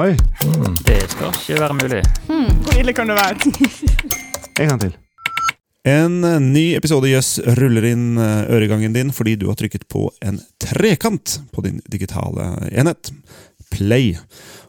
[0.00, 0.14] Oi,
[0.86, 1.98] Det skal ikke være mulig.
[2.64, 3.50] Hvor ille kan det være?
[4.62, 4.94] en gang til.
[5.84, 10.06] En eh, ny episode Jøss ruller inn eh, øregangen din fordi du har trykket på
[10.24, 13.12] en trekant på din digitale enhet.
[13.74, 14.14] Play.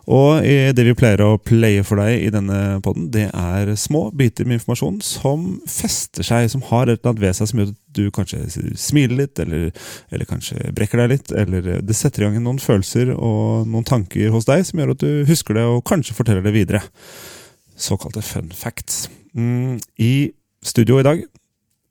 [0.10, 4.08] Og eh, det vi pleier å playe for deg i denne podden, det er små
[4.18, 7.74] biter med informasjon som fester seg, som har et eller annet ved seg som gjør
[7.74, 8.40] at du kanskje
[8.80, 9.70] smiler litt, eller,
[10.10, 13.88] eller kanskje brekker deg litt, eller eh, det setter i gang noen følelser og noen
[13.88, 16.82] tanker hos deg som gjør at du husker det og kanskje forteller det videre.
[17.78, 19.06] Såkalte fun facts.
[19.38, 20.32] Mm, I
[20.66, 21.22] studio i dag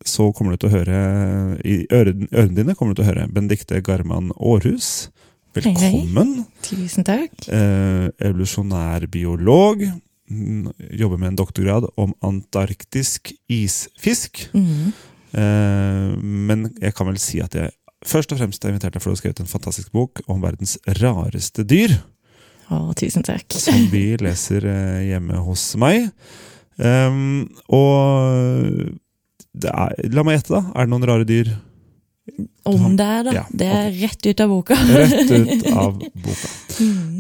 [0.07, 0.99] så kommer du til å høre
[1.67, 5.11] I ørene, ørene dine kommer du til å høre Benedicte Garman Aarhus.
[5.51, 5.89] Hei, hei.
[5.91, 6.45] Velkommen.
[6.63, 7.33] Tusen takk.
[7.51, 9.83] Eh, evolusjonær biolog.
[10.31, 14.45] Mm, Jobber med en doktorgrad om antarktisk isfisk.
[14.55, 14.93] Mm.
[15.35, 17.75] Eh, men jeg kan vel si at jeg
[18.07, 20.77] først og fremst har invitert deg for å skrive skrevet en fantastisk bok om verdens
[21.01, 21.97] rareste dyr.
[22.71, 23.51] Å, tusen takk.
[23.51, 26.13] som vi leser eh, hjemme hos meg.
[26.79, 28.95] Ehm, og
[29.51, 30.63] det er, la meg gjette, da.
[30.79, 31.51] Er det noen rare dyr
[32.71, 33.33] Om det er, da.
[33.35, 34.75] Ja, Det er rett ut av boka.
[34.75, 36.51] rett ut av boka?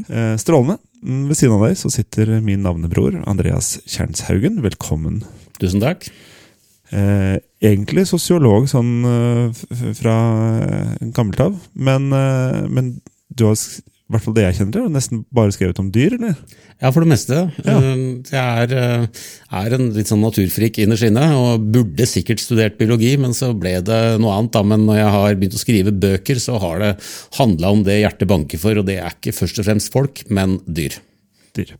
[0.09, 0.79] Eh, strålende.
[1.05, 4.61] Mm, Ved siden av deg så sitter min navnebror Andreas Kjernshaugen.
[4.65, 5.23] Velkommen.
[5.61, 6.09] Tusen takk.
[6.93, 10.17] Eh, egentlig sosiolog sånn eh, fra
[10.65, 12.89] eh, gammelt av, men, eh, men
[13.31, 13.55] du har
[14.11, 16.35] i hvert fall det jeg kjenner til, nesten bare skrevet om dyr, eller?
[16.83, 17.37] Ja, for det meste.
[17.63, 17.77] Ja.
[17.79, 19.07] Eh, Jeg er, eh,
[19.63, 23.77] er en litt sånn naturfrik innerst inne, og burde sikkert studert biologi, men så ble
[23.87, 24.51] det noe annet.
[24.53, 24.63] da.
[24.67, 26.91] Men når jeg har begynt å skrive bøker, så har det
[27.39, 30.59] handla om det hjertet banker for, og det er ikke først og fremst folk, men
[30.67, 30.99] dyr.
[31.57, 31.73] Dyr.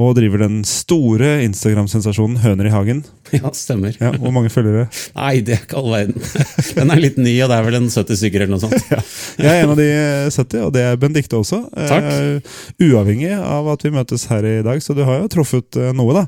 [0.00, 3.04] Og driver den store Instagram-sensasjonen Høner i hagen.
[3.34, 3.96] Ja, stemmer.
[3.98, 4.84] Ja, Hvor mange følgere?
[5.16, 6.20] Nei, det er ikke all verden.
[6.76, 8.92] Den er litt ny, og det er vel en 70 stykker eller noe sånt.
[9.42, 9.86] Jeg er en av de
[10.30, 11.58] 70, og det er Benedicte også.
[11.74, 12.06] Takk.
[12.12, 15.90] Eh, uavhengig av at vi møtes her i dag, så du har jo truffet eh,
[15.96, 16.24] noe, da.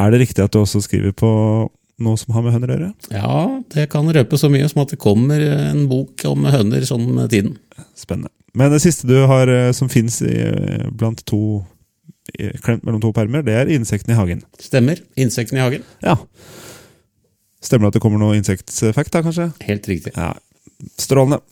[0.00, 1.30] Er det riktig at du også skriver på
[2.00, 2.92] noe som har med høner å gjøre?
[3.12, 3.42] Ja,
[3.74, 7.28] det kan røpe så mye som at det kommer en bok om høner sånn med
[7.34, 7.58] tiden.
[7.98, 8.32] Spennende.
[8.56, 10.22] Men det siste du har eh, som fins
[10.96, 11.60] blant to
[12.64, 14.42] Klemt mellom to permer, det er insektene i hagen.
[14.62, 15.00] Stemmer.
[15.20, 15.86] Insektene i hagen.
[16.04, 16.16] Ja.
[17.60, 19.50] Stemmer det at det kommer noe insektfact, da, kanskje?
[19.66, 20.14] Helt riktig.
[20.16, 20.32] Ja,
[21.00, 21.42] strålende.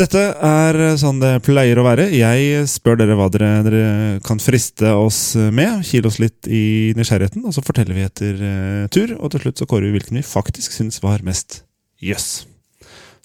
[0.00, 2.06] Dette er sånn det pleier å være.
[2.14, 5.82] Jeg spør dere hva dere, dere kan friste oss med.
[5.84, 9.12] Kile oss litt i nysgjerrigheten, og så forteller vi etter uh, tur.
[9.18, 11.62] Og til slutt så kårer vi hvilken vi faktisk syns var mest
[12.00, 12.46] jøss.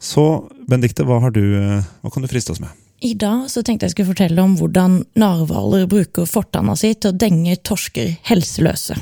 [0.03, 0.25] Så
[0.67, 2.75] Benedicte, hva, har du, uh, hva kan du friste oss med?
[3.03, 7.17] I dag så tenkte jeg skulle fortelle om hvordan narhvaler bruker fortanna si til å
[7.17, 8.95] denge torsker helseløse.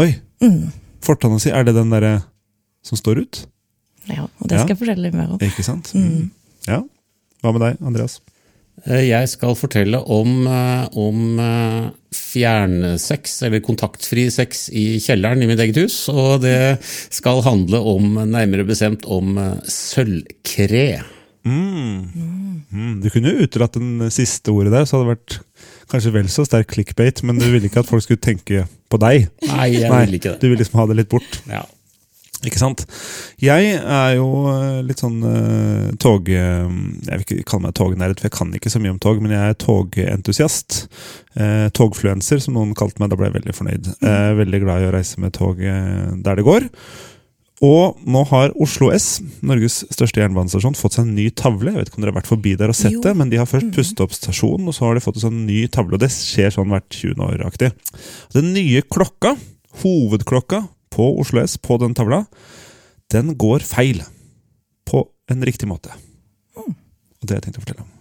[0.00, 0.10] Oi!
[0.44, 0.68] Mm.
[1.04, 2.18] Fortanna si, er det den derre
[2.84, 3.40] som står ut?
[4.10, 4.62] Ja, og det Ja.
[4.64, 5.38] skal jeg fortelle litt mer om.
[5.40, 5.90] Ikke sant?
[5.96, 6.30] Mm.
[6.68, 6.82] Ja.
[7.42, 8.20] Hva med deg, Andreas?
[8.86, 15.46] Eh, Jeg skal fortelle om, eh, om eh, fjernsex, eller kontaktfri sex i kjelleren i
[15.46, 16.08] mitt eget hus.
[16.08, 16.78] Og det
[17.10, 21.02] skal handle om, nærmere bestemt, om sølvkre.
[21.44, 22.64] Mm.
[22.72, 22.94] Mm.
[23.04, 25.38] Du kunne jo utelatt den siste ordet der, så hadde det vært
[25.92, 29.28] kanskje vel så sterk clickbait, men du ville ikke at folk skulle tenke på deg.
[29.50, 30.40] Nei, jeg Nei, ville ikke det.
[30.40, 31.40] Du ville liksom ha det litt bort.
[31.50, 31.64] Ja.
[32.44, 32.82] Ikke sant?
[33.40, 36.28] Jeg er jo eh, litt sånn uh, tog...
[36.28, 36.66] eh,
[37.06, 39.32] jeg vil ikke kalle meg tognerd, for jeg kan ikke så mye om tog, men
[39.32, 40.84] jeg er togentusiast.
[41.38, 43.12] Uh, togfluencer, som noen kalte meg.
[43.12, 43.90] Da ble jeg veldig fornøyd.
[44.40, 46.68] Veldig glad i å reise med tog der det går.
[47.62, 51.70] Og nå har Oslo S, Norges største jernbanestasjon, fått seg en ny tavle.
[51.70, 53.02] Jeg vet ikke om dere har vært forbi der og sett Jo.
[53.04, 55.44] det, men de har først pustet opp stasjonen, og så har de fått en sånn
[55.46, 55.94] ny tavle.
[55.94, 57.14] Og det skjer sånn hvert 20.
[57.22, 57.70] år-aktig.
[58.34, 59.36] Den nye klokka,
[59.84, 60.64] hovedklokka
[60.94, 62.24] på Oslo S, på den tavla,
[63.14, 64.02] den går feil.
[64.84, 65.94] På en riktig måte.
[66.58, 67.92] Og det har jeg tenkt å fortelle om.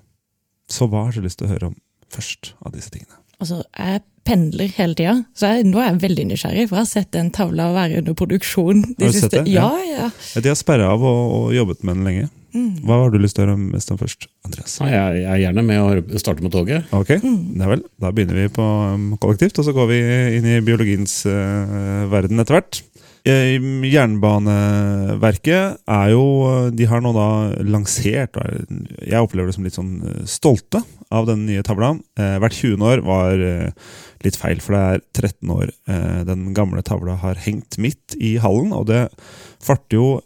[0.68, 1.78] Så hva har du lyst til å høre om
[2.12, 3.16] først av disse tingene?
[3.40, 6.92] Altså, jeg pendler hele tida, så jeg, nå er jeg veldig nysgjerrig, for jeg har
[6.92, 9.44] sett den tavla være under produksjon de Har du sett det?
[9.52, 9.98] Ja, Ja.
[10.06, 10.08] ja.
[10.36, 12.30] Ja, De har sperra av og, og jobbet med den lenge.
[12.54, 12.86] Mm.
[12.86, 14.76] Hva har du lyst til å høre mest om først, Andreas?
[14.80, 15.82] Ja, Jeg jeg er gjerne med
[16.14, 16.86] å starte med toget.
[16.94, 17.82] Ok, Nei vel.
[18.00, 18.62] Da begynner vi på
[18.94, 20.00] um, kollektivt, og så går vi
[20.38, 22.84] inn i biologiens uh, verden etter hvert.
[23.24, 23.56] Eh,
[23.88, 26.24] Jernbaneverket er jo
[26.76, 27.28] De har nå da
[27.64, 28.66] lansert er-
[29.00, 31.94] Jeg opplever det som litt sånn eh, stolte av den nye tavla.
[32.20, 32.82] Eh, hvert 20.
[32.84, 33.38] år var
[34.24, 35.72] litt feil, for det er 13 år
[36.26, 38.74] den gamle tavla har hengt midt i hallen.
[38.74, 39.10] Og det
[39.62, 40.22] farter jo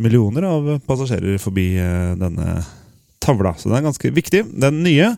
[0.00, 1.74] millioner av passasjerer forbi
[2.18, 2.81] denne tavla,
[3.22, 4.44] så den er ganske viktig.
[4.62, 5.12] Den nye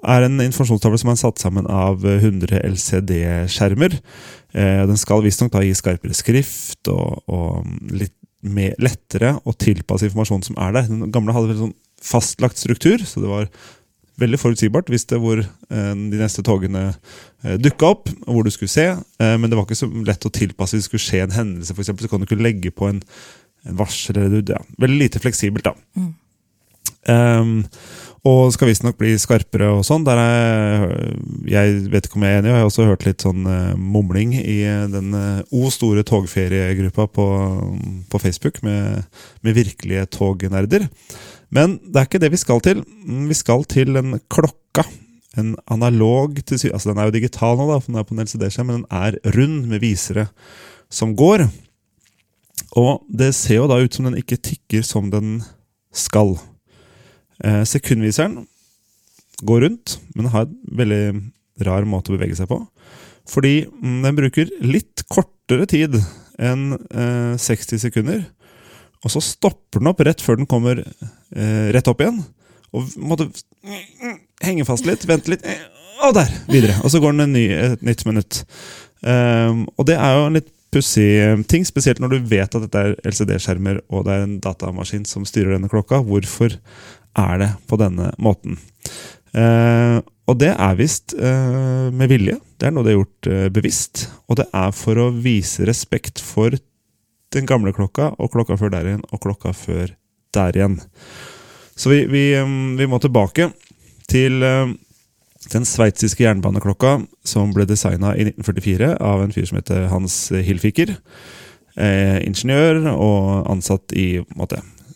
[0.00, 3.98] er en informasjonstavle som er satt sammen av 100 LCD-skjermer.
[4.52, 10.46] Eh, den skal visstnok gi skarpere skrift og, og litt mer, lettere å tilpasse informasjonen
[10.46, 10.88] som er der.
[10.88, 13.50] Den gamle hadde veldig sånn fastlagt struktur, så det var
[14.20, 14.90] veldig forutsigbart.
[14.92, 18.88] Visste hvor eh, de neste togene eh, dukka opp, og hvor du skulle se.
[18.96, 21.76] Eh, men det var ikke så lett å tilpasse hvis det skulle skje en hendelse,
[21.76, 23.02] eksempel, så kan du ikke legge på en,
[23.68, 24.20] en varsel.
[24.20, 25.76] eller Ja, veldig lite fleksibelt, da.
[27.08, 27.62] Ehm,
[28.28, 30.04] og skal visstnok bli skarpere og sånn.
[30.04, 31.14] Der er
[31.48, 33.76] Jeg vet ikke om jeg er enig, og jeg har også hørt litt sånn uh,
[33.76, 37.26] mumling i eh, den uh, O store togferiegruppa på,
[38.12, 39.06] på Facebook med,
[39.40, 40.84] med virkelige tognerder.
[41.48, 42.84] Men det er ikke det vi skal til.
[43.06, 44.84] Mm, Vi skal til en klokka.
[45.38, 48.24] En analog til Altså Den er jo digital nå, da, for den er på en
[48.26, 50.28] LCD-skjerm, men den er rund med visere
[50.90, 51.48] som går.
[52.76, 55.40] Og det ser jo da ut som den ikke tikker som den
[55.94, 56.36] skal.
[57.44, 58.44] Eh, sekundviseren
[59.42, 61.04] går rundt, men har en veldig
[61.64, 62.60] rar måte å bevege seg på.
[63.30, 65.96] Fordi mm, den bruker litt kortere tid
[66.40, 68.22] enn eh, 60 sekunder.
[69.00, 72.20] Og så stopper den opp rett før den kommer eh, rett opp igjen.
[72.76, 73.30] Og måtte
[74.44, 75.64] henge fast litt, vente litt, eh,
[76.04, 76.30] og der!
[76.48, 76.78] Videre.
[76.84, 78.44] Og så går den en ny, et nytt minutt.
[79.04, 82.82] Og det er jo en litt pussig eh, ting, spesielt når du vet at dette
[82.82, 86.02] er LCD-skjermer og det er en datamaskin som styrer denne klokka.
[86.06, 86.54] Hvorfor
[87.18, 88.58] er det på denne måten?
[89.34, 89.98] Eh,
[90.30, 92.36] og det er visst eh, med vilje.
[92.58, 94.04] Det er noe de har gjort eh, bevisst.
[94.30, 96.54] Og det er for å vise respekt for
[97.34, 99.94] den gamle klokka og klokka før der igjen og klokka før
[100.34, 100.78] der igjen.
[101.74, 103.50] Så vi, vi, eh, vi må tilbake
[104.10, 104.70] til eh,
[105.50, 110.94] den sveitsiske jernbaneklokka som ble designa i 1944 av en fyr som heter Hans Hilfiker.
[111.80, 114.20] Eh, ingeniør og ansatt i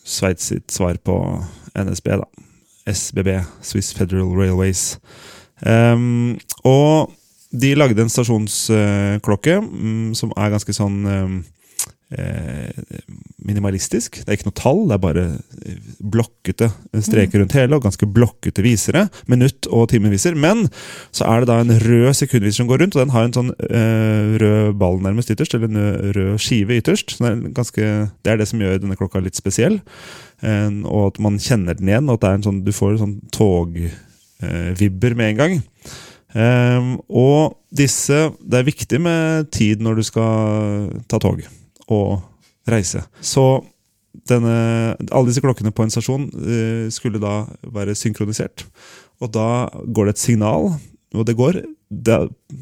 [0.05, 1.17] Sveits sitt svar på
[1.75, 2.11] NSB.
[2.21, 2.27] da.
[2.85, 4.99] SBB, Swiss Federal Railways.
[5.65, 7.11] Um, og
[7.55, 11.37] de lagde en stasjonsklokke um, som er ganske sånn um,
[12.13, 12.69] eh,
[13.45, 14.19] minimalistisk.
[14.21, 15.23] Det er ikke noe tall, det er bare
[15.65, 15.79] eh,
[16.13, 16.69] blokkete
[17.05, 19.05] streker rundt hele, og ganske blokkete visere.
[19.31, 20.37] Minutt- og timeviser.
[20.37, 20.67] Men
[21.15, 23.53] så er det da en rød sekundviser som går rundt, og den har en sånn
[23.55, 27.17] øh, rød ball nærmest ytterst, eller en rød skive ytterst.
[27.19, 27.89] Det, er ganske,
[28.25, 29.81] det er det som gjør denne klokka litt spesiell.
[30.45, 35.33] Eh, og at man kjenner den igjen, og at sånn, du får sånn togvibber med
[35.33, 35.57] en gang.
[36.35, 41.39] Ehm, og disse Det er viktig med tid når du skal ta tog
[41.87, 42.21] og
[42.67, 43.03] reise.
[43.21, 43.63] Så
[44.27, 48.65] denne, alle disse klokkene på en stasjon eh, skulle da være synkronisert.
[49.21, 50.73] Og da går det et signal,
[51.15, 52.15] og det går det,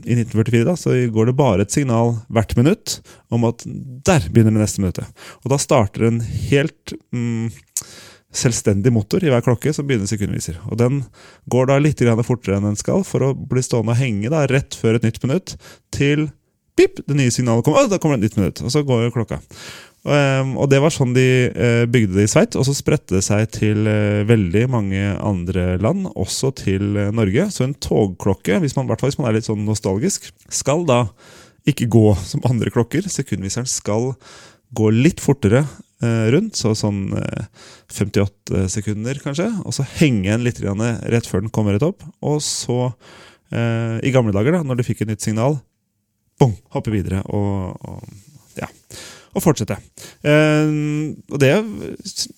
[0.03, 2.99] I 1944 da, så går det bare et signal hvert minutt
[3.33, 5.23] om at der begynner det neste minuttet.
[5.43, 7.49] Og da starter en helt mm,
[8.33, 10.59] selvstendig motor i hver klokke som begynner sekundviser.
[10.69, 11.03] Og den
[11.51, 14.75] går da litt fortere enn den skal, for å bli stående og henge da, rett
[14.75, 15.55] før et nytt minutt,
[15.93, 16.29] til
[16.77, 17.85] pip, det nye signalet kommer.
[17.85, 19.39] og da kommer det et nytt minutt, og så går klokka.
[20.03, 23.23] Og, og det var sånn de eh, bygde det i Sveits, og så spredte det
[23.23, 27.47] seg til eh, veldig mange andre land, også til eh, Norge.
[27.55, 31.05] Så en togklokke, hvis man, hvis man er litt sånn nostalgisk, skal da
[31.69, 33.07] ikke gå som andre klokker.
[33.07, 34.11] Sekundviseren skal
[34.75, 35.67] gå litt fortere
[36.03, 37.45] rundt, så sånn eh,
[37.95, 39.47] 58 sekunder kanskje.
[39.63, 42.03] Og så henge en litt rett før den kommer rett opp.
[42.19, 42.89] Og så,
[43.53, 45.61] i gamle dager, da, når du fikk et nytt signal,
[46.41, 48.67] bong, hoppe videre og, og ja,
[49.33, 49.79] og fortsette.
[50.23, 50.77] Eh,
[51.31, 51.53] og det,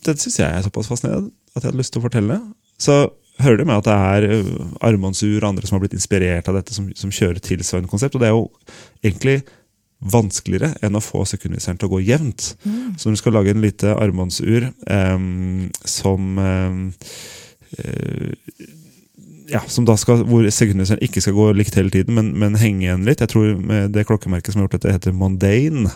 [0.07, 2.39] det syns jeg er såpass fascinerende at jeg hadde lyst til å fortelle.
[2.81, 2.95] Så
[3.44, 4.56] hører du med at det er eh,
[4.86, 8.15] armbåndsur og andre som har blitt inspirert av dette, som, som kjører tilsvarende konsept.
[8.15, 8.50] Og det er jo
[9.03, 9.39] egentlig
[10.05, 12.53] vanskeligere enn å få sekundviseren til å gå jevnt.
[13.00, 15.27] Så når du skal lage en lite armbåndsur eh,
[15.89, 16.81] som eh,
[17.79, 18.65] eh,
[19.46, 22.88] ja, som da skal, Hvor sekundviseren ikke skal gå likt hele tiden, men, men henge
[22.88, 23.22] igjen litt.
[23.22, 25.93] Jeg tror Det klokkemerket som har gjort dette, heter Mondane.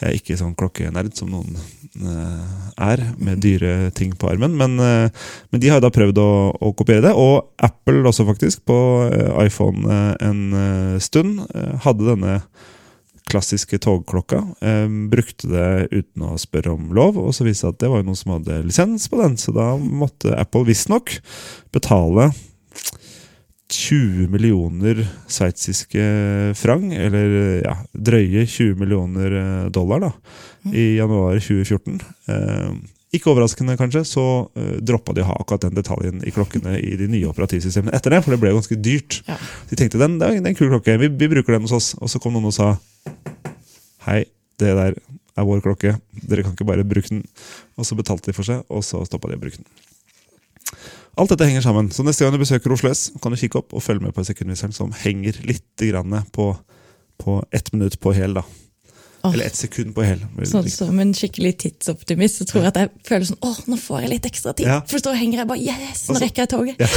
[0.00, 4.56] Jeg er ikke sånn klokkenerd som noen eh, er, med dyre ting på armen.
[4.58, 7.14] Men, eh, men de har da prøvd å, å kopiere det.
[7.14, 11.44] Og Apple også, faktisk, på eh, iPhone en stund,
[11.84, 12.38] hadde denne
[13.30, 14.42] klassiske togklokka.
[15.10, 18.18] Brukte det uten å spørre om lov, og så viste det at det var noen
[18.18, 19.38] som hadde lisens på den.
[19.40, 21.16] Så da måtte Apple visstnok
[21.74, 22.32] betale
[23.70, 26.02] 20 millioner sveitsiske
[26.58, 30.10] frang, eller ja, drøye 20 millioner eh, dollar, da,
[30.72, 32.02] i januar 2014.
[32.28, 32.74] Eh,
[33.14, 36.96] ikke overraskende, kanskje, så uh, droppa de å ha akkurat den detaljen i klokkene i
[36.98, 39.20] de nye operativsystemene etter det, for det ble ganske dyrt.
[39.28, 39.36] Ja.
[39.70, 41.92] De tenkte den, det er en kul klokke, vi, vi bruker den hos oss.
[42.00, 42.72] Og så kom noen og sa
[44.08, 44.24] hei,
[44.58, 45.94] det der er vår klokke,
[46.26, 47.22] dere kan ikke bare bruke den.
[47.78, 49.70] Og så betalte de for seg, og så stoppa de å bruke den.
[51.14, 51.90] Alt dette henger sammen.
[51.94, 54.24] Så neste gang du besøker Oslo S, kan du kikke opp og følge med på
[54.26, 56.50] sekundviseren som henger litt grann på,
[57.22, 58.34] på ett minutt på hel.
[58.40, 58.42] da.
[59.24, 60.20] Eller ett sekund på hel.
[60.48, 64.04] Sånn som en skikkelig tidsoptimist, så tror jeg at jeg føler sånn Åh, nå får
[64.04, 64.68] jeg litt ekstra tid!
[64.68, 64.82] Ja.
[64.90, 66.82] For så henger jeg bare Yes, nå rekker jeg toget!
[66.82, 66.90] Ja.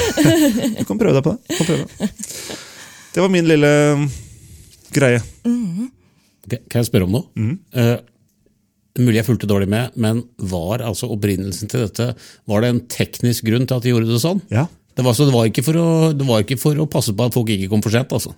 [0.81, 1.55] Du kan prøve deg på det.
[1.55, 1.87] Kan prøve.
[2.01, 3.21] det.
[3.21, 3.71] Var min lille
[4.01, 4.03] mm,
[4.97, 5.21] greie.
[5.47, 7.25] Ok, Kan jeg spørre om noe?
[7.39, 7.55] Mm.
[8.97, 12.11] Eh, mulig jeg fulgte dårlig med, men var altså opprinnelsen til dette
[12.49, 14.43] Var det en teknisk grunn til at de gjorde det sånn?
[14.53, 14.67] Ja.
[14.97, 17.27] Det var, så det var, ikke for å, det var ikke for å passe på
[17.27, 18.31] at folk ikke kom for sent, altså.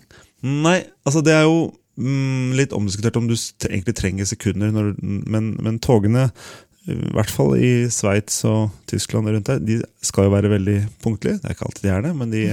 [0.43, 5.53] Nei, altså det er jo mm, litt omdiskutert om du egentlig trenger sekunder, når, men,
[5.63, 6.25] men togene,
[6.89, 10.77] i hvert fall i Sveits og Tyskland og rundt der, de skal jo være veldig
[11.03, 11.39] punktlige.
[11.39, 12.43] Det er ikke alltid de er det, men de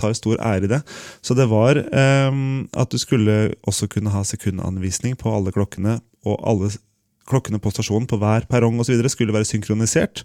[0.00, 0.80] tar stor ære i det.
[1.20, 3.36] Så det var ehm, at du skulle
[3.68, 6.72] også kunne ha sekundanvisning på alle klokkene, og alle
[7.26, 10.24] klokkene på stasjonen på hver perrong videre skulle være synkronisert.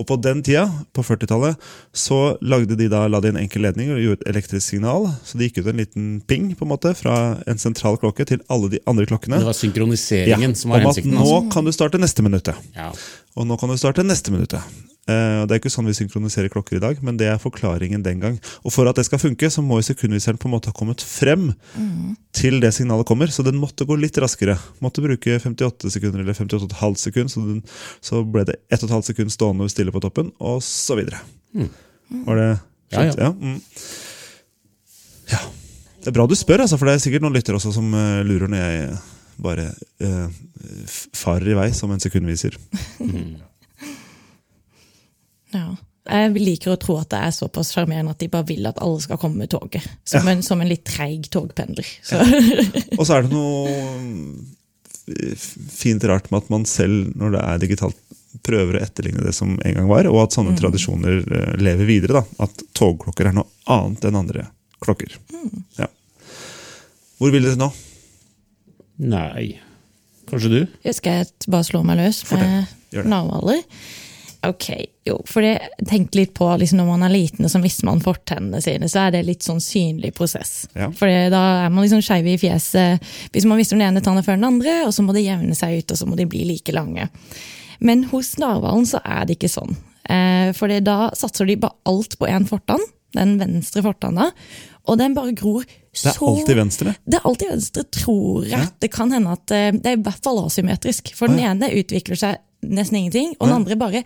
[0.00, 0.64] Og på den tida,
[0.96, 1.58] på 40-tallet,
[1.92, 5.10] så lagde de da, la de en enkel ledning og gjorde et elektrisk signal.
[5.24, 8.40] Så det gikk ut en liten ping på en måte fra en sentral klokke til
[8.52, 9.42] alle de andre klokkene.
[9.42, 11.18] Det var synkroniseringen som var om at hensikten.
[11.18, 11.50] nå Altså.
[11.52, 12.70] kan du starte neste minuttet.
[12.76, 12.88] Ja.
[13.36, 14.64] Og nå kan du starte neste minuttet.
[15.10, 18.04] Eh, og det er ikke sånn vi synkroniserer klokker i dag, men det er forklaringen
[18.04, 18.36] den gang.
[18.62, 21.02] Og for at det skal funke, så må jo sekundviseren på en måte ha kommet
[21.02, 21.48] frem
[22.38, 23.32] til det signalet kommer.
[23.34, 24.54] Så den måtte gå litt raskere.
[24.84, 27.62] Måtte bruke 58 sekunder eller 58,5 sekunder, så, den,
[28.04, 31.18] så ble det 1,5 sekund stående stille på toppen, og så videre.
[31.52, 32.50] Var det
[32.92, 33.18] Ja, skjønt?
[33.18, 33.24] ja.
[33.24, 33.60] Ja, mm.
[35.32, 35.42] ja.
[36.02, 38.22] Det er bra du spør, altså, for det er sikkert noen lyttere også som uh,
[38.26, 38.96] lurer når jeg
[39.42, 39.68] bare
[40.02, 40.28] uh,
[41.14, 42.54] farer i vei som en sekundviser.
[45.54, 45.66] Ja.
[46.02, 48.98] Jeg liker å tro at det er såpass sjarmerende at de bare vil at alle
[49.04, 49.84] skal komme med toget.
[50.08, 51.86] Som, en, som en litt treig togpendler.
[52.02, 52.18] Så.
[52.98, 53.70] Og så er det noe
[55.36, 57.98] f- fint rart med at man selv, når det er digitalt,
[58.42, 62.22] prøver å etterligne det som en gang var, og at sånne tradisjoner eh, lever videre.
[62.22, 64.46] da, At togklokker er noe annet enn andre
[64.82, 65.14] klokker.
[65.78, 65.86] Ja.
[67.20, 67.68] Hvor vil dere nå?
[69.02, 69.52] Nei
[70.30, 70.60] Kanskje du?
[70.86, 73.62] Jeg Skal bare slå meg løs med Gjør narhvaler?
[74.42, 74.68] Ok,
[75.06, 78.02] jo, for jeg tenk litt på liksom når man er liten og så mister man
[78.02, 80.64] fortennene sine, så er det litt sånn synlig prosess.
[80.74, 80.88] Ja.
[80.98, 84.40] For da er man liksom skeiv i fjeset hvis man mister den ene tanna før
[84.40, 86.74] den andre, og så må det jevne seg ut, og så må de bli like
[86.74, 87.06] lange.
[87.82, 89.76] Men hos narhvalen så er det ikke sånn.
[90.10, 92.82] Eh, for da satser de bare alt på én fortann,
[93.14, 94.30] den venstre fortanna,
[94.90, 96.94] og den bare gror så Det er alltid venstre.
[97.04, 98.58] det er alltid venstre, tror jeg.
[98.58, 98.66] Ja.
[98.80, 101.12] Det kan hende at eh, det er i hvert fall asymmetrisk.
[101.14, 101.52] For den ja.
[101.52, 104.02] ene utvikler seg nesten ingenting, og den andre bare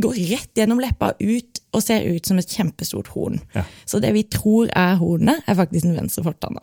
[0.00, 3.38] går rett gjennom leppa ut og ser ut som et kjempestort horn.
[3.56, 3.62] Ja.
[3.88, 6.60] Så det vi tror er hornet, er faktisk den venstre fortanna.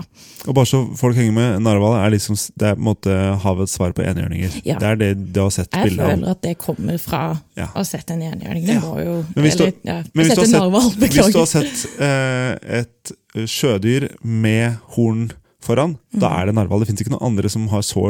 [0.48, 3.74] Og bare så folk henger med, narhval er liksom det er på en måte havets
[3.80, 4.60] svar på enhjørninger.
[4.70, 4.78] Ja.
[4.80, 6.12] Det er det du har sett Jeg bilde av.
[6.14, 7.24] føler at det kommer fra
[7.58, 7.66] Ja.
[7.74, 8.66] å ha sett en enhjørning.
[8.70, 11.86] Det må jo Men hvis eller, ja, men hvis du, sett, hvis du har sett
[12.00, 13.12] eh, et
[13.50, 16.40] sjødyr med horn foran, da Mm.
[16.42, 16.80] er det narhval.
[16.80, 18.06] Det fins ikke noen andre som har så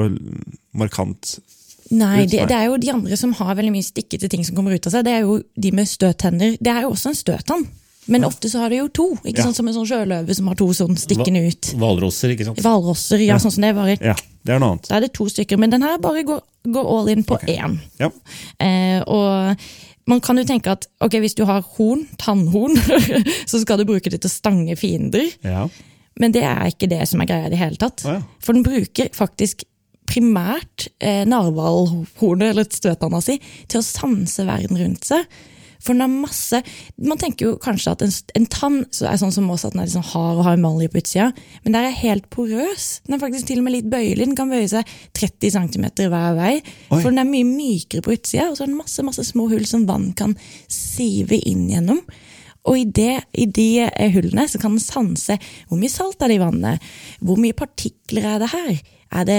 [0.74, 1.40] markant
[1.92, 4.76] Nei, det, det er jo de andre som har veldig mye stikkete ting som kommer
[4.78, 5.06] ut av seg.
[5.08, 6.58] Det er jo de med støttenner.
[6.62, 7.66] Det er jo også en støttann.
[8.10, 9.44] Men ofte så har de jo to, ikke Ja.
[9.46, 11.68] sånn som en sånn sjøløve som har to sånn stikkende ut.
[11.78, 12.62] Hvalrosser, ikke sant?
[12.66, 13.90] Valrosser, ja, sånn som det var.
[14.02, 14.16] Ja,
[14.46, 14.88] det er noe annet.
[14.90, 16.42] Da er det to stykker, men den her bare går,
[16.74, 17.46] går all in på Ok.
[17.54, 17.78] én.
[18.02, 18.10] Ja.
[18.60, 19.56] Eh, og
[20.10, 22.74] man kan jo tenke at ok, hvis du har horn, tannhorn,
[23.50, 25.30] så skal du bruke det til å stange fiender.
[25.46, 25.68] Ja.
[26.20, 28.02] Men det er ikke det som er greia i det hele tatt.
[28.10, 28.22] Ja.
[28.42, 29.62] For den bruker faktisk
[30.10, 33.38] primært eh, narhvalhornet, eller støtanna si,
[33.70, 35.26] til å sanse verden rundt seg.
[35.80, 36.60] For den har masse
[37.00, 39.84] Man tenker jo kanskje at en, en tann så er sånn som oss, at den
[39.86, 41.30] er sånn hard og har emalje på utsida,
[41.64, 42.88] men den er helt porøs.
[43.08, 44.28] Den er faktisk til og med litt bøyelig.
[44.28, 46.56] Den kan bøye seg 30 cm hver vei.
[46.60, 47.00] Oi.
[47.00, 49.64] For den er mye mykere på utsida, og så er det masse, masse små hull
[49.70, 50.36] som vann kan
[50.68, 52.04] sive inn gjennom.
[52.68, 55.38] Og i, det, i de eh, hullene så kan den sanse
[55.70, 56.90] hvor mye salt er det i vannet,
[57.24, 59.38] hvor mye partikler er det her, er det,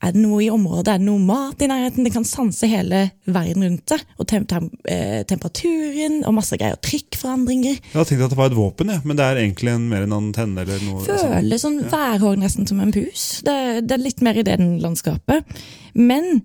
[0.00, 2.06] er det noe i området, er det noe mat i nærheten?
[2.06, 6.78] Det kan sanse hele verden rundt seg, og tem tem eh, temperaturen og masse greier,
[6.78, 7.82] og trykkforandringer.
[7.82, 10.06] Jeg hadde tenkt at det var et våpen, ja, men det er egentlig en, mer
[10.06, 11.26] en antenne eller noe sånt.
[11.26, 13.26] Føles sånn værhår nesten som en pus.
[13.44, 15.60] Det, det er litt mer i det landskapet.
[15.98, 16.40] Men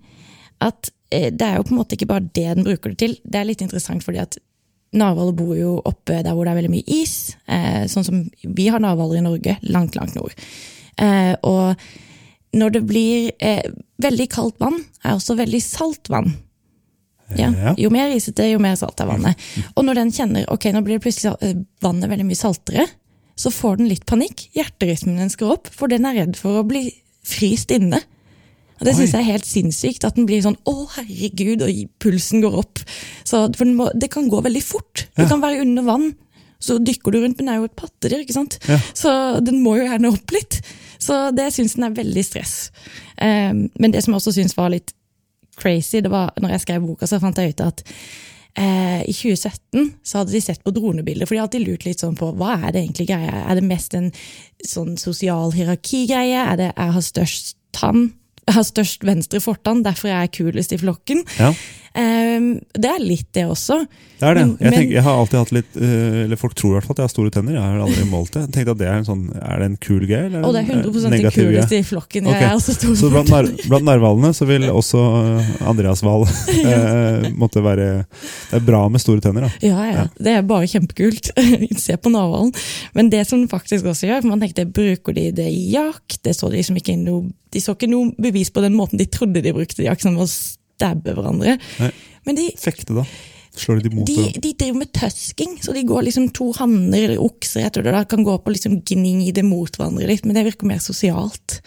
[0.60, 3.16] at eh, det er jo på en måte ikke bare det den bruker det til.
[3.24, 4.36] Det er litt interessant fordi at
[4.96, 7.36] narhvaler bor jo oppe der hvor det er veldig mye is.
[7.50, 10.34] Eh, sånn som vi har narhvaler i Norge, langt, langt nord.
[11.02, 11.76] Eh, og
[12.56, 13.64] når det blir eh,
[14.02, 16.32] veldig kaldt vann, er også veldig salt vann.
[17.34, 17.50] Ja.
[17.74, 19.40] Jo mer isete, jo mer salt er vannet.
[19.74, 22.86] Og når den kjenner ok, nå blir det plutselig vannet veldig mye saltere,
[23.36, 24.46] så får den litt panikk.
[24.56, 26.88] Hjerterytmen den skal opp, for den er redd for å bli
[27.26, 28.00] fryst inne.
[28.80, 30.04] Og Det syns jeg er helt sinnssykt.
[30.04, 32.78] At den blir sånn 'å, herregud', og pulsen går opp.
[33.24, 35.06] Så, for må, Det kan gå veldig fort.
[35.16, 35.28] Du Ja.
[35.28, 36.14] kan være under vann,
[36.60, 38.20] så dykker du rundt, men det er jo et pattedyr.
[38.20, 38.58] ikke sant?
[38.68, 38.78] Ja.
[38.94, 40.60] Så den må jo gjerne opp litt.
[40.98, 42.70] Så det syns den er veldig stress.
[43.20, 44.92] Um, men det som jeg også syns var litt
[45.56, 47.82] crazy, det var når jeg skrev boka, så fant jeg ut at
[48.56, 52.00] eh, i 2017 så hadde de sett på dronebilder, for de har alltid lurt litt
[52.00, 53.44] sånn på hva er det egentlig greia?
[53.50, 54.10] Er det mest en
[54.66, 56.52] sånn sosial hierarkigreie?
[56.52, 58.14] Er det jeg har størst tann?
[58.46, 61.24] Jeg har størst venstre fortann, derfor er jeg kulest i flokken.
[61.40, 61.52] Ja,
[61.96, 63.78] Um, det er litt det også.
[64.20, 64.42] det er det.
[64.46, 66.92] Men- Jeg, tenker, jeg har alltid hatt litt eh, Eller folk tror i hvert fall
[66.92, 67.54] at jeg har store tenner.
[67.56, 68.42] Jeg har aldri målt det.
[68.42, 70.26] Jeg tenkte at det Er en sånn, er det en kul greie?
[70.28, 72.28] Eller Og det er 100 eh, det kuleste i flokken.
[72.28, 72.42] Jeg Ok.
[72.42, 75.00] er også stor Så blant, nar blant narhvalene så vil også
[75.40, 76.26] eh, Andreas Wahl
[76.68, 79.50] eh, måtte være Det er bra med store tenner, da.
[79.64, 80.04] Ja, ja.
[80.20, 81.32] Det er bare kjempekult.
[81.86, 82.52] Se på narhvalen.
[82.92, 86.20] Men det som faktisk også gjør, for man tenkte bruker de det i jakt?
[86.20, 89.08] Det så de liksom ikke noe, de så ikke noe bevis på den måten de
[89.10, 91.56] trodde de brukte de aksene, var å stabbe hverandre.
[91.80, 91.90] Nei.
[92.28, 93.06] Men de, Fekte, da.
[93.56, 97.22] Slår de mot de, de driver med tøsking, så de går liksom to hanner eller
[97.24, 100.44] okser etter det, da, kan gå på liksom gni det mot hverandre litt, men det
[100.50, 101.62] virker mer sosialt.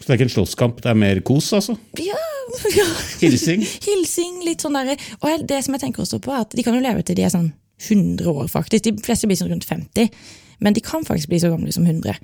[0.00, 1.76] Så det er ikke en slåsskamp, det er mer kos, altså?
[2.00, 2.16] Ja,
[2.78, 2.86] ja.
[3.20, 3.66] Hilsing?
[3.84, 6.74] Hilsing, litt sånn derre Og det som jeg tenker også på, er at de kan
[6.74, 8.88] jo leve til de er sånn 100 år, faktisk.
[8.88, 10.08] De fleste blir sånn rundt 50.
[10.60, 12.14] Men de kan faktisk bli så gamle som 100.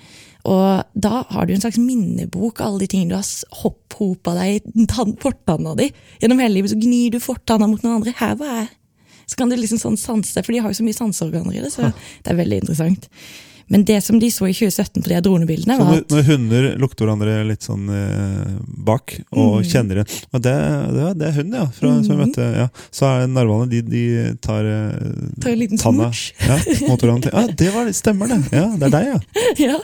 [0.46, 4.60] Og da har du en slags minnebok av alle de tingene du har hopphopa deg
[4.60, 5.88] i tann- fortanna di.
[6.20, 8.14] Gjennom hele livet så gnir du fortanna mot noen andre.
[8.20, 8.68] Her var jeg.
[9.26, 11.72] Så kan du liksom sånn sanse, for de har jo så mye sanseorganer i det.
[11.74, 11.88] Så
[12.22, 13.08] det er veldig interessant.
[13.68, 17.02] Men det som de så i 2017 på de dronebildene, var at når hunder lukter
[17.06, 18.52] hverandre litt sånn eh,
[18.86, 19.64] bak, og Mm.
[19.66, 20.52] kjenner det og det,
[20.96, 21.64] det, det er hund, ja.
[21.74, 22.66] Fra, Som jeg møtte, ja.
[22.94, 24.04] Så er narhvalene de, de
[24.44, 25.08] tar, eh,
[25.42, 27.32] Tar en liten tanna ja, mot hverandre.
[27.34, 28.38] Ja, det var, stemmer det!
[28.54, 29.42] Ja, det er deg, ja.
[29.72, 29.80] ja.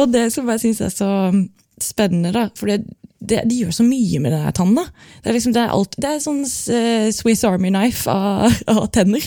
[0.00, 1.44] Og det som jeg syns er så um,
[1.82, 2.80] spennende, da For det,
[3.22, 4.82] det, de gjør så mye med den her tanna.
[5.22, 8.88] Det er liksom, det er, alt, det er sånn uh, Swiss Army knife av, av
[8.94, 9.22] tenner.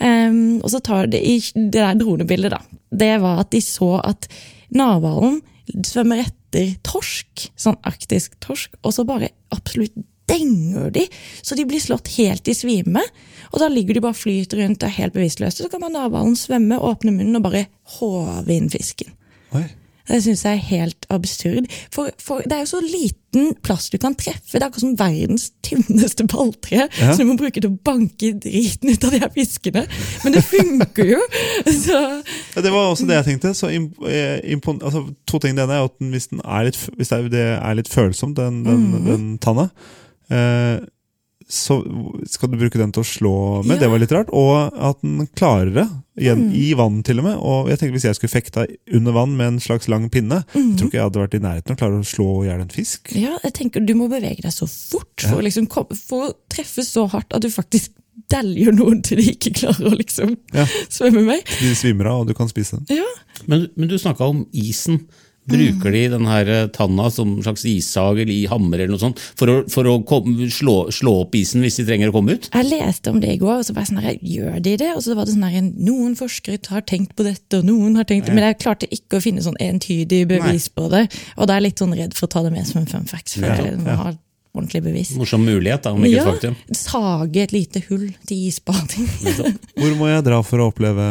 [0.00, 2.80] Em, og så tar de i det der dronebildet, da.
[2.90, 4.28] Det var at de så at
[4.74, 5.40] narhvalen
[5.86, 9.94] svømmer etter torsk, sånn arktisk torsk, og så bare absolutt
[10.30, 11.04] denger de,
[11.42, 13.02] så de blir slått helt i svime.
[13.50, 15.64] Og da ligger de bare og flyter rundt og er helt bevisstløse.
[15.64, 17.66] Så kan man narhvalen svømme, åpne munnen og bare
[17.98, 19.10] håve inn fisken.
[19.58, 19.66] Oi.
[20.10, 21.68] Det syns jeg er helt absurd.
[21.94, 24.56] For, for det er jo så liten plass du kan treffe.
[24.56, 26.88] Det er akkurat som verdens tynneste balltre.
[26.98, 27.12] Ja.
[27.14, 29.84] som du må bruke til å banke driten ut av de her fiskene.
[30.24, 31.20] Men det funker jo!
[31.84, 31.96] Så
[32.56, 33.54] Ja, det var også det jeg tenkte.
[33.54, 34.40] Så eh,
[34.82, 35.54] altså, to ting.
[35.56, 38.64] Det ene er at den, hvis, den er litt, hvis det er, litt følsomt, den,
[38.66, 39.06] den, Mhm.
[39.06, 39.68] den tanna,
[40.30, 40.80] eh,
[41.50, 41.80] så
[42.30, 43.34] skal du bruke den til å slå
[43.64, 43.74] med.
[43.76, 43.82] Ja.
[43.82, 44.30] Det var litt rart.
[44.30, 45.86] Og at den klarer det.
[46.20, 46.54] Igjen, mm.
[46.54, 47.38] I vann, til og med.
[47.40, 50.58] Og jeg tenker Hvis jeg skulle fekta under vann med en slags lang pinne, mm.
[50.58, 52.64] jeg tror ikke jeg hadde vært i nærheten av å klare å slå i hjel
[52.64, 53.14] en fisk.
[53.16, 56.84] ja, jeg tenker du må bevege deg så fort for, å liksom, for å treffe
[56.86, 57.96] så hardt at du faktisk
[58.30, 60.66] deljer noen til de ikke klarer å liksom Ja.
[60.92, 61.50] svømme med.
[61.58, 63.00] De svimmer av, og du kan spise den.
[63.00, 63.08] Ja.
[63.50, 65.02] Men, men du snakka om isen.
[65.50, 69.02] Bruker de den her eh, tanna som en slags issag eller i hammer eller noe
[69.02, 72.38] sånt for å, for å kom, slå, slå opp isen hvis de trenger å komme
[72.38, 72.48] ut?
[72.54, 74.90] Jeg leste om det i går, og så var jeg sånn her, gjør de det?
[74.96, 78.08] Og så var det sånn her, noen forskere har tenkt på dette, og noen har
[78.08, 81.06] tenkt Men jeg klarte ikke å finne sånn entydig bevis på det.
[81.36, 83.08] Og da er jeg litt sånn redd for å ta det med som en fun
[83.10, 83.34] fact.
[83.36, 83.96] For jeg ja.
[84.00, 84.18] Har
[84.54, 85.12] ordentlig bevis.
[85.18, 86.56] Morsom mulighet, da, om ikke et Ja, faktum.
[86.74, 89.06] sage et lite hull til isbading.
[89.78, 91.06] Hvor må jeg dra for å oppleve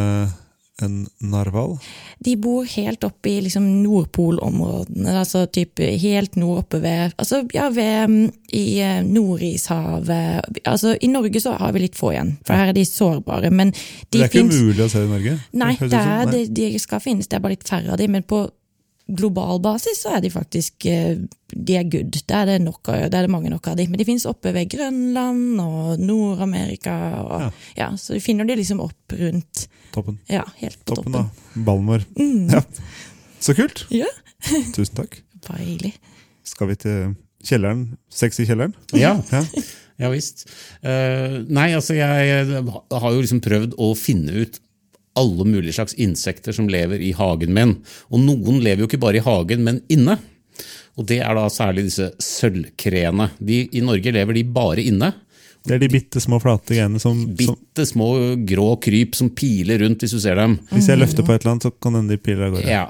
[0.86, 1.78] en narhval?
[2.24, 7.70] De bor helt oppe i liksom Nordpolområdene, altså typ helt nord oppe ved Altså ja,
[7.74, 12.54] ved mm, i eh, Nordishavet Altså I Norge så har vi litt få igjen, for
[12.60, 13.52] her er de sårbare.
[13.52, 13.80] Men de
[14.12, 15.38] det er ikke finnes- mulig å se i Norge?
[15.54, 18.24] Nei, det er, det, de skal finnes, det er bare litt færre av de, men
[18.24, 18.46] på
[19.18, 21.18] global basis så er de faktisk eh,
[21.50, 22.12] de er good.
[22.14, 23.88] Det er det, nok, det er det mange nok av de.
[23.90, 26.94] Men de finnes oppe ved Grønland og Nord-Amerika.
[27.16, 27.50] Ja.
[27.80, 27.88] ja.
[27.98, 30.20] Så du finner de liksom opp rundt Toppen.
[30.30, 31.32] Ja, helt på Toppen toppen.
[31.58, 32.06] av ballen vår.
[32.20, 32.52] Mm.
[32.54, 32.62] Ja.
[33.42, 33.86] Så kult!
[33.90, 34.06] Ja,
[34.76, 35.18] Tusen takk.
[35.48, 35.96] bare hyggelig.
[36.46, 37.16] Skal vi til
[37.50, 37.86] kjelleren?
[38.14, 38.76] Sex i kjelleren?
[38.94, 39.42] Ja, Ja.
[40.00, 40.46] ja visst.
[40.86, 44.60] Uh, nei, altså jeg har jo liksom prøvd å finne ut
[45.20, 47.78] alle mulige slags insekter som lever i hagen min.
[48.10, 50.18] Og noen lever jo ikke bare i hagen, men inne.
[51.00, 53.30] Og det er da særlig disse sølvkreene.
[53.40, 55.14] De, I Norge lever de bare inne.
[55.68, 58.10] Det er de bitte små flate greiene som, som Bitte små
[58.48, 60.56] grå kryp som piler rundt hvis du ser dem.
[60.72, 62.72] Hvis jeg løfter på et eller annet, så kan hende de piler av gårde.
[62.72, 62.86] Ja.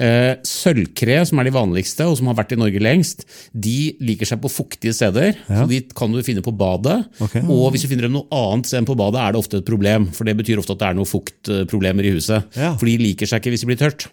[0.00, 4.28] Eh, sølvkre, som er de vanligste, og som har vært i Norge lengst, de liker
[4.28, 5.34] seg på fuktige steder.
[5.44, 5.60] Ja.
[5.60, 7.02] Så De kan du finne på badet.
[7.20, 7.44] Okay.
[7.44, 9.68] Og hvis du finner dem noe annet sted enn på badet, er det ofte et
[9.68, 10.08] problem.
[10.16, 12.48] For det betyr ofte at det er noen fuktproblemer i huset.
[12.56, 12.72] Ja.
[12.80, 14.08] For de liker seg ikke hvis de blir tørt.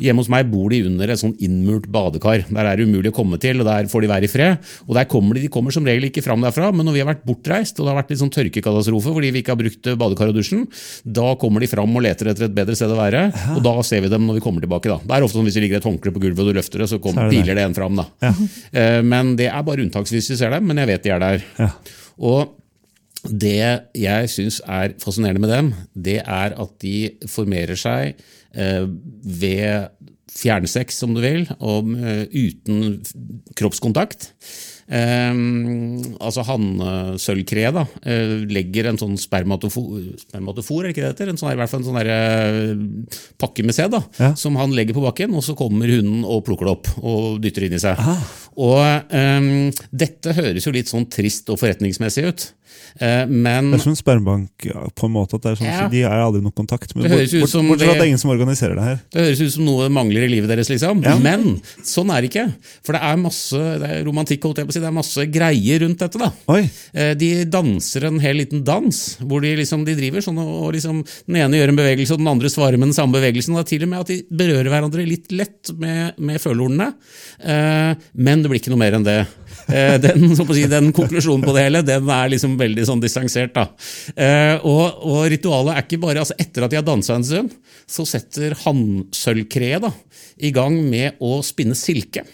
[0.00, 2.44] Hjemme hos meg bor de under et sånn innmurt badekar.
[2.50, 4.58] Der er det umulig å komme til, og der får de være i fred.
[4.88, 7.10] Og der kommer de, de kommer som regel ikke fram derfra, men når vi har
[7.12, 10.32] vært bortreist, og det har vært litt sånn tørkekatastrofe fordi vi ikke har brukt badekar
[10.32, 10.66] og dusjen,
[11.04, 13.24] da kommer de fram og leter etter et bedre sted å være,
[13.56, 14.90] og da ser vi dem når vi kommer tilbake.
[14.90, 14.98] da.
[15.04, 16.90] Det er ofte sånn hvis det ligger et håndkle på gulvet og du løfter det,
[16.92, 18.00] så, kommer, så det piler det en fram.
[18.00, 18.06] da.
[18.26, 18.32] Ja.
[18.72, 21.44] Eh, Men det er bare unntaksvis vi ser dem, men jeg vet de er der.
[21.60, 21.70] Ja.
[22.20, 22.56] Og
[23.28, 23.56] det
[24.00, 26.94] jeg syns er fascinerende med dem, det er at de
[27.28, 28.16] formerer seg
[28.54, 29.88] ved
[30.30, 33.00] fjernsex, om du vil, og eh, uten
[33.58, 34.28] kroppskontakt.
[34.90, 35.34] Eh,
[36.22, 41.32] altså Hannsølvkreet da, eh, legger en sånn spermatofor, spermatofor er det ikke det heter?
[41.32, 44.32] En sånn, I hvert fall en sånn der, eh, pakke med sæd Ja.
[44.34, 47.66] som han legger på bakken, og så kommer hunden og plukker det opp og dytter
[47.66, 47.98] inn i seg.
[48.56, 48.80] Og
[49.12, 52.52] eh, Dette høres jo litt sånn trist og forretningsmessig ut.
[53.00, 55.34] Eh, men Det er som en spermbank ja, på en måte.
[55.34, 55.88] at det er sånn, Ja.
[55.88, 56.94] De er aldri noe kontakt.
[56.94, 58.82] Men Det høres ut som bort, fra at det- det er ingen som organiserer det
[58.84, 59.00] her.
[59.12, 61.02] Det høres ut som noe mangler i livet deres, liksom.
[61.04, 61.16] Ja.
[61.18, 62.54] Men sånn er det ikke.
[62.82, 64.80] For det er masse det er romantikk, holdt jeg på å si.
[64.80, 66.18] Det er masse greier rundt dette.
[66.18, 66.32] da.
[66.48, 66.70] Oi!
[66.94, 70.72] Eh, De danser en hel liten dans, hvor de, liksom, de driver sånn og og
[70.74, 73.54] liksom, den ene gjør en bevegelse, og den andre svarer med den samme bevegelsen.
[73.56, 76.94] og Det er til og med at de berører hverandre litt lett med, med følehornene.
[77.44, 79.26] Eh, men det blir ikke noe mer enn det.
[79.70, 83.54] Eh, den, si, den konklusjonen på det hele den er liksom veldig sånn distansert.
[83.56, 83.68] da.
[84.16, 87.56] Eh, og, og ritualet er ikke bare altså Etter at de har dansa en stund,
[87.90, 89.88] så setter hannsølvkreet
[90.40, 92.24] i gang med å spinne silke.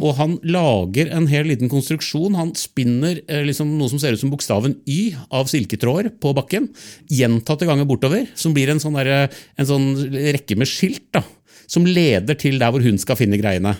[0.00, 2.36] Og han lager en hel liten konstruksjon.
[2.38, 6.70] Han spinner eh, liksom noe som ser ut som bokstaven Y av silketråder på bakken,
[7.12, 11.24] gjentatte ganger bortover, som blir en sånn, der, en sånn rekke med skilt da,
[11.68, 13.76] som leder til der hvor hun skal finne greiene.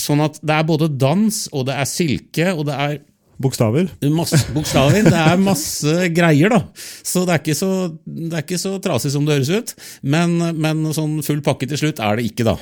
[0.00, 3.02] Sånn at det er både dans, og det er silke, og det er
[3.42, 3.88] Bokstaver.
[4.14, 5.02] Masse bokstaver.
[5.08, 6.60] Det er masse greier, da.
[7.02, 7.70] Så det er ikke så,
[8.06, 9.72] det er ikke så trasig som det høres ut.
[10.06, 12.54] Men, men sånn full pakke til slutt er det ikke, da.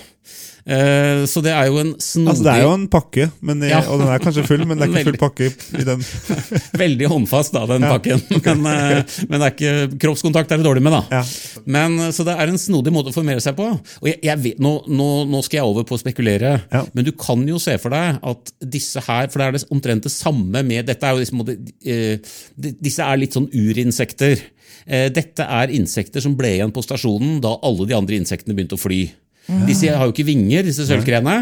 [0.63, 3.71] Eh, så det er jo en snodig Altså, det er jo en pakke, men, i-
[3.73, 3.81] Ja.
[3.91, 5.49] og den er kanskje full, men det er ikke full pakke
[5.81, 5.99] i den.
[6.85, 8.23] Veldig håndfast, da, den pakken.
[8.63, 11.03] Men, eh, men det er ikke, kroppskontakt er det dårlig med, da.
[11.19, 11.23] Ja.
[11.67, 13.67] Men, eh, så det er en snodig måte å formere seg på.
[13.75, 16.85] Og jeg, jeg vet, nå, nå, nå skal jeg over på å spekulere, Ja.
[16.95, 20.03] men du kan jo se for deg at disse her For det er det omtrent
[20.07, 21.43] det samme med Dette er jo liksom,
[22.83, 24.41] Disse er litt sånn urinsekter.
[25.15, 28.83] Dette er insekter som ble igjen på stasjonen da alle de andre insektene begynte å
[28.83, 29.05] fly.
[29.69, 31.39] Disse har jo ikke vinger, disse sølvkreene.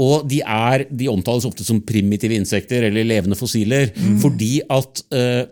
[0.00, 3.92] Og de, er, de omtales ofte som primitive insekter eller levende fossiler.
[4.22, 5.44] Fordi at eh,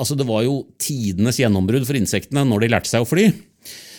[0.00, 3.26] altså det var jo tidenes gjennombrudd for insektene når de lærte seg å fly.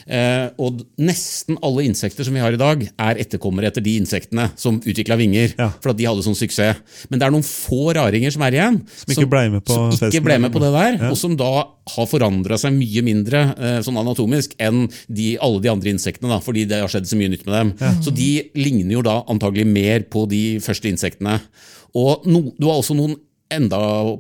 [0.08, 4.50] Eh, og nesten alle insekter som vi har i dag, er etterkommere etter de insektene
[4.60, 5.54] som utvikla vinger.
[5.60, 5.70] Ja.
[5.84, 6.82] For at de hadde sånn suksess.
[7.10, 8.82] Men det er noen få raringer som er igjen.
[9.04, 10.24] Som ikke ble med på festen.
[10.24, 11.10] ble med på det der, Ja.
[11.12, 11.52] og som da
[11.96, 16.30] har forandra seg mye mindre eh, sånn anatomisk enn de, alle de andre insektene.
[16.32, 18.00] Da, fordi det har skjedd så mye nytt med dem.
[18.04, 21.40] Så de ligner jo da antagelig mer på de første insektene.
[21.94, 23.16] Og no, du har også noen
[23.56, 23.80] enda,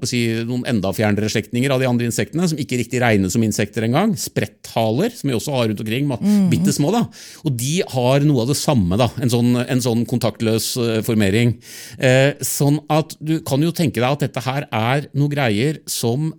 [0.09, 3.83] si, noen enda fjernere slektninger av de andre insektene, som ikke riktig regnes som insekter
[3.87, 4.13] engang.
[4.19, 6.07] Spretthaler, som vi også har rundt omkring.
[6.07, 6.19] ma-
[6.51, 7.03] Bitte små, da.
[7.45, 8.97] Og de har noe av det samme.
[8.97, 11.55] da, En sånn, en sånn kontaktløs eh, formering.
[11.99, 16.31] Eh, sånn at du kan jo tenke deg at dette her er noe greier som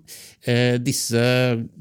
[0.47, 1.21] eh, disse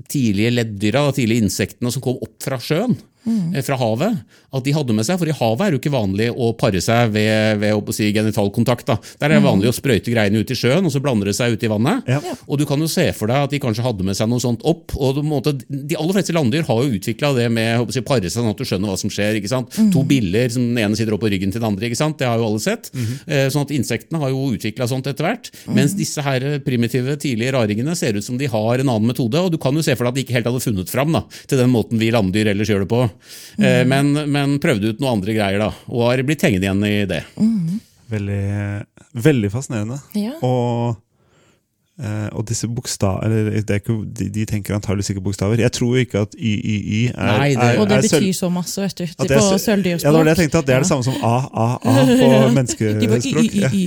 [0.09, 2.95] tidlige leddyra, tidlige insektene som kom opp fra sjøen,
[3.27, 4.17] eh, fra havet,
[4.53, 5.17] at de hadde med seg.
[5.21, 8.11] For i havet er det jo ikke vanlig å pare seg ved, ved å si,
[8.13, 8.85] genitalkontakt.
[8.89, 8.97] Da.
[9.21, 11.53] Der er det vanlig å sprøyte greiene ut i sjøen, og så blander det seg
[11.55, 12.03] ut i vannet.
[12.09, 12.19] Ja.
[12.47, 14.61] Og du kan jo se for deg at de kanskje hadde med seg noe sånt
[14.67, 14.95] opp.
[14.95, 18.01] og på en måte, De aller fleste landdyr har jo utvikla det med å si,
[18.01, 19.39] pare seg, sånn at du skjønner hva som skjer.
[19.39, 19.71] ikke sant?
[19.93, 21.87] To biller, som den ene sitter opp på ryggen til den andre.
[21.89, 22.17] ikke sant?
[22.19, 22.91] Det har jo alle sett.
[23.27, 25.49] Eh, Sånn at Insektene har jo utvikla sånt etter hvert.
[25.67, 29.35] Mens disse her primitive, tidlige raringene ser ut som de har en annen metode.
[29.39, 31.23] Og du kan jo se for deg at de ikke helt hadde funnet fram da,
[31.47, 33.03] til den måten vi landdyr ellers gjør det på.
[33.57, 35.71] Eh, Men, men prøvde ut noen andre greier, da.
[35.91, 37.23] Og har blitt hengende igjen i det.
[38.13, 38.43] Veldig,
[39.25, 39.99] veldig fascinerende.
[40.19, 40.35] Ja.
[40.45, 40.99] Og,
[42.01, 43.19] eh, og disse bokstav...
[43.25, 45.59] Eller det er ikke, de, de tenker antakeligvis ikke bokstaver.
[45.61, 48.81] Jeg tror ikke at YYY er, Nei, det- er, Og det er betyr så masse,
[48.81, 49.03] vet du.
[49.05, 50.03] det På sølvdyrspråk.
[50.03, 52.05] Ja, det var det jeg tenkte, at det er det samme som A, A, A
[52.09, 53.59] på menneskespråk.
[53.61, 53.69] Ja.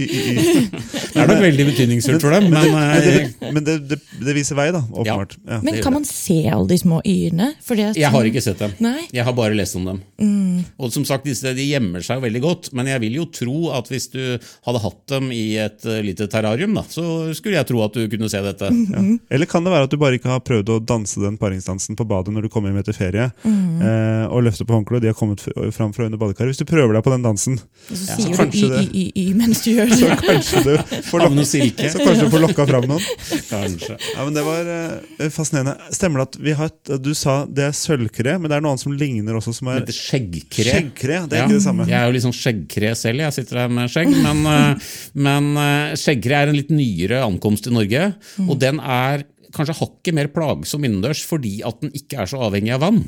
[1.17, 3.05] Det er nok veldig betydningsfullt for dem, men Men, eh,
[3.41, 5.37] det, men det, det, det viser vei, da, åpenbart.
[5.49, 5.61] Ja.
[5.65, 7.47] Men kan man se alle de små y-ene?
[7.97, 8.75] Jeg har ikke sett dem.
[8.85, 9.07] Nei.
[9.17, 10.03] Jeg har bare lest om dem.
[10.77, 13.89] Og som sagt, disse de gjemmer seg veldig godt, men jeg vil jo tro at
[13.93, 14.21] hvis du
[14.67, 18.11] hadde hatt dem i et eh, lite terrarium, da, så skulle jeg tro at at
[18.11, 18.69] du kunne se dette.
[18.93, 19.03] Ja.
[19.37, 22.07] Eller kan det være at du bare ikke har prøvd å danse den paringsdansen på
[22.09, 25.19] badet når du kommer hjem etter ferie, eh, og løfter på håndkleet, og de har
[25.19, 25.43] kommet
[25.75, 26.53] fram fra under badekaret.
[26.55, 29.91] Hvis du prøver deg på den dansen, så Ja, så kanskje det- mens du gjør
[29.97, 30.73] så kanskje du
[31.11, 31.45] får lokka,
[31.91, 33.03] så kanskje du får lokka fram noen.
[33.51, 33.97] Kanskje.
[34.15, 35.77] Ja, men Det var eh, fascinerende.
[35.95, 38.75] Stemmer det at vi har et, Du sa det er sølvkre, men det er noe
[38.75, 40.73] annet som ligner også, som Det er heter skjeggkre.
[40.75, 41.21] skjeggkre.
[41.29, 41.87] Det er Ja, ikke det samme.
[41.89, 44.13] Jeg er jo litt sånn skjeggkre selv, jeg sitter her med skjegg.
[44.27, 47.86] Men, eh, men eh, skjeggkre er en litt nyere ankomst i Norge,
[48.47, 49.25] og den er
[49.57, 53.03] kanskje hakket mer plagsom innendørs fordi at den ikke er så avhengig av vann.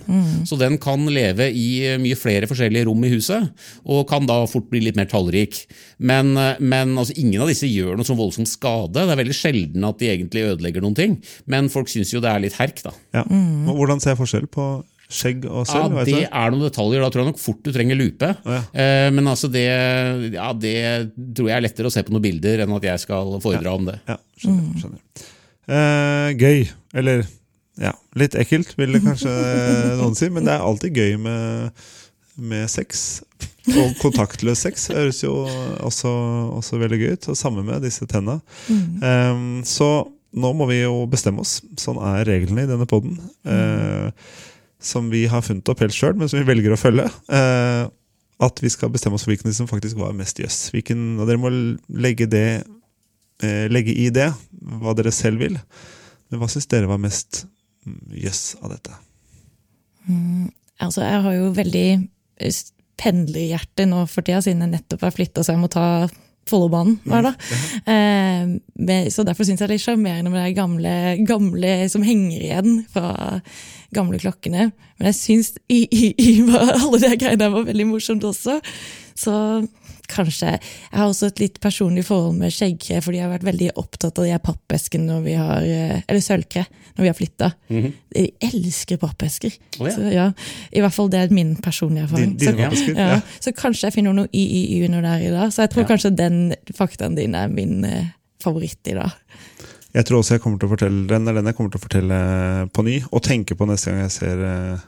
[0.48, 3.50] Så den kan leve i eh, mye flere forskjellige rom i huset,
[3.84, 5.64] og kan da fort bli litt mer tallrik.
[5.98, 8.96] Men, eh, men altså, ingen av disse gjør noe sånn voldsom skade.
[9.00, 11.18] Det er veldig sjelden at de egentlig ødelegger noen ting,
[11.50, 12.94] men folk syns jo det er litt herk, da.
[13.18, 13.26] Ja.
[13.28, 14.70] Og Hvordan ser jeg forskjell på
[15.08, 15.94] skjegg og sølv?
[15.98, 17.00] Ja, Det er noen detaljer.
[17.04, 18.28] Da tror jeg nok fort du trenger lupe.
[18.44, 18.60] ja.
[18.72, 19.64] Eh, Men altså det,
[20.34, 20.74] ja, det
[21.36, 23.88] tror jeg er lettere å se på noen bilder enn at jeg skal foredra om
[23.88, 23.98] det.
[24.08, 24.82] Ja, skjønner.
[24.82, 25.28] skjønner.
[25.68, 26.68] Eh, gøy.
[26.94, 27.24] Eller
[27.78, 29.32] ja, litt ekkelt, vil det kanskje
[30.00, 31.70] noen si, men det er alltid gøy med,
[32.36, 33.22] med sex.
[33.68, 35.34] Og kontaktløs sex høres jo
[35.84, 36.10] også,
[36.56, 37.28] også veldig gøy ut.
[37.32, 38.38] Og samme med disse tenna.
[38.72, 39.90] Eh, så
[40.38, 41.58] nå må vi jo bestemme oss.
[41.80, 43.14] Sånn er reglene i denne poden.
[44.80, 47.08] Som vi har funnet opp helt sjøl, men som vi velger å følge.
[47.34, 47.84] Eh,
[48.38, 50.68] at vi skal bestemme oss for hvilken som faktisk var mest jøss.
[50.70, 50.92] Yes.
[50.94, 51.50] Dere må
[51.90, 52.48] legge det
[53.42, 54.30] eh, legge i det
[54.78, 55.58] hva dere selv vil.
[56.28, 57.54] Men hva syns dere var mest jøss
[58.14, 58.96] jøss av dette?
[60.78, 62.62] Altså, jeg har jo veldig eh,
[62.98, 65.86] pendlerhjerte nå for tida, siden jeg nettopp har flytta, så jeg må ta
[66.48, 67.34] Follobanen dag.
[67.88, 68.98] Eh, da.
[69.12, 70.92] så derfor syns jeg det er litt sjarmerende med de gamle,
[71.26, 73.40] gamle som henger igjen fra
[73.94, 74.68] gamle klokkene.
[74.98, 78.58] Men jeg syns i, i, i alle de greiene var veldig morsomt også.
[79.18, 79.34] Så
[80.08, 83.68] kanskje Jeg har også et litt personlig forhold med skjeggkre, fordi jeg har vært veldig
[83.80, 86.64] opptatt av de pappeskene når vi har eh, Eller sølvkre,
[86.96, 87.50] når vi har flytta.
[87.70, 89.54] Jeg elsker pappesker.
[89.78, 89.94] Oh, ja.
[89.94, 90.26] Så, ja,
[90.74, 92.36] I hvert fall det er min personlige erfaring.
[92.40, 95.52] Din- din så, ja, så kanskje jeg finner noe YYY under der i dag.
[95.54, 96.40] Så jeg tror kanskje den
[96.74, 98.10] faktaen din er min eh,
[98.42, 99.14] favoritt i dag.
[99.94, 101.84] Jeg tror også jeg kommer til å fortelle den er den jeg kommer til å
[101.86, 102.18] fortelle
[102.76, 104.82] på ny, og tenke på neste gang jeg ser, eh,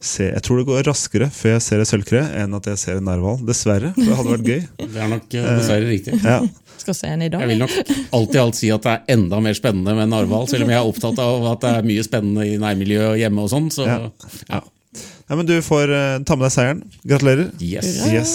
[0.00, 3.00] ser Jeg tror det går raskere før jeg ser et sølvkre enn at jeg ser
[3.00, 3.40] en narhval.
[3.48, 3.90] Dessverre.
[3.96, 4.62] for Det hadde vært gøy.
[4.94, 6.18] Det er nok eh, dessverre riktig.
[6.22, 6.38] Ja.
[6.78, 7.42] Skal se en i dag.
[7.42, 7.74] Jeg vil nok
[8.14, 10.78] alt i alt si at det er enda mer spennende med narhval, selv om jeg
[10.78, 13.70] er opptatt av at det er mye spennende i nærmiljøet og hjemme og sånn.
[13.74, 13.98] Så Ja.
[14.48, 14.60] ja.
[15.28, 16.78] Nei, men du får eh, ta med deg seieren.
[17.04, 17.50] Gratulerer.
[17.60, 17.90] Yes.
[18.08, 18.30] Yes.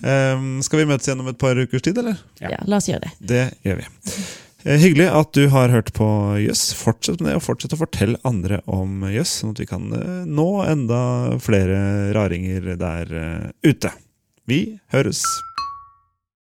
[0.00, 2.16] Um, skal vi møtes igjen om et par ukers tid, eller?
[2.40, 2.54] Ja.
[2.54, 3.12] Ja, la oss gjøre det.
[3.34, 3.90] Det gjør vi.
[4.64, 6.06] Eh, Hyggelig at du har hørt på
[6.38, 6.68] Jøss.
[6.78, 10.22] Fortsett med det, og fortsett å fortelle andre om Jøss, sånn at vi kan eh,
[10.28, 11.00] nå enda
[11.42, 13.90] flere raringer der eh, ute.
[14.46, 15.24] Vi høres!